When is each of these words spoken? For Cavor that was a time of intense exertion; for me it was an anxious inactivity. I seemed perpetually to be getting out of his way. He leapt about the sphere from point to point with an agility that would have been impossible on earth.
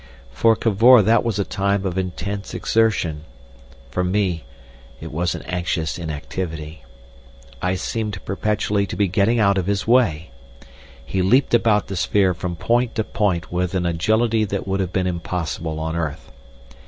For 0.31 0.55
Cavor 0.55 1.03
that 1.03 1.23
was 1.23 1.37
a 1.37 1.43
time 1.45 1.85
of 1.85 1.95
intense 1.95 2.55
exertion; 2.55 3.23
for 3.91 4.03
me 4.03 4.45
it 4.99 5.11
was 5.11 5.35
an 5.35 5.43
anxious 5.43 5.99
inactivity. 5.99 6.83
I 7.61 7.75
seemed 7.75 8.17
perpetually 8.25 8.87
to 8.87 8.95
be 8.95 9.07
getting 9.07 9.39
out 9.39 9.59
of 9.59 9.67
his 9.67 9.85
way. 9.85 10.31
He 11.05 11.21
leapt 11.21 11.53
about 11.53 11.85
the 11.85 11.95
sphere 11.95 12.33
from 12.33 12.55
point 12.55 12.95
to 12.95 13.03
point 13.03 13.51
with 13.51 13.75
an 13.75 13.85
agility 13.85 14.43
that 14.43 14.67
would 14.67 14.79
have 14.79 14.91
been 14.91 15.05
impossible 15.05 15.79
on 15.79 15.95
earth. 15.95 16.31